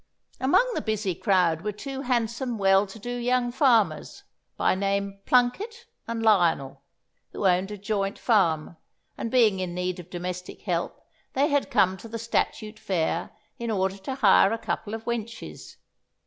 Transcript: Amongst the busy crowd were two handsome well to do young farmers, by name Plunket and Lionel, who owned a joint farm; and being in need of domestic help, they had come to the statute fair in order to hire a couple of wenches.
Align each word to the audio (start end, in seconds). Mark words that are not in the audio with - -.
Amongst 0.39 0.73
the 0.73 0.81
busy 0.81 1.13
crowd 1.13 1.61
were 1.61 1.71
two 1.71 2.01
handsome 2.01 2.57
well 2.57 2.87
to 2.87 2.97
do 2.97 3.11
young 3.15 3.51
farmers, 3.51 4.23
by 4.57 4.73
name 4.73 5.19
Plunket 5.27 5.85
and 6.07 6.23
Lionel, 6.23 6.81
who 7.33 7.45
owned 7.45 7.69
a 7.69 7.77
joint 7.77 8.17
farm; 8.17 8.77
and 9.15 9.29
being 9.29 9.59
in 9.59 9.75
need 9.75 9.99
of 9.99 10.09
domestic 10.09 10.63
help, 10.63 11.05
they 11.33 11.49
had 11.49 11.69
come 11.69 11.97
to 11.97 12.07
the 12.07 12.17
statute 12.17 12.79
fair 12.79 13.29
in 13.59 13.69
order 13.69 13.97
to 13.99 14.15
hire 14.15 14.51
a 14.51 14.57
couple 14.57 14.95
of 14.95 15.03
wenches. 15.05 15.75